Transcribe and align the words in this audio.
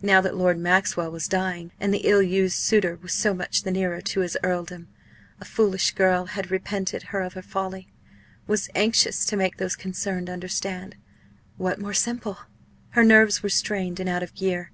now 0.00 0.18
that 0.22 0.34
Lord 0.34 0.58
Maxwell 0.58 1.10
was 1.10 1.28
dying, 1.28 1.72
and 1.78 1.92
the 1.92 2.06
ill 2.08 2.22
used 2.22 2.56
suitor 2.56 2.98
was 3.02 3.12
so 3.12 3.34
much 3.34 3.64
the 3.64 3.70
nearer 3.70 4.00
to 4.00 4.20
his 4.20 4.34
earldom. 4.42 4.88
A 5.42 5.44
foolish 5.44 5.90
girl 5.90 6.24
had 6.24 6.50
repented 6.50 7.02
her 7.12 7.20
of 7.20 7.34
her 7.34 7.42
folly 7.42 7.86
was 8.46 8.70
anxious 8.74 9.26
to 9.26 9.36
make 9.36 9.58
those 9.58 9.76
concerned 9.76 10.30
understand 10.30 10.96
what 11.58 11.78
more 11.78 11.92
simple? 11.92 12.38
Her 12.92 13.04
nerves 13.04 13.42
were 13.42 13.50
strained 13.50 14.00
and 14.00 14.08
out 14.08 14.22
of 14.22 14.34
gear. 14.34 14.72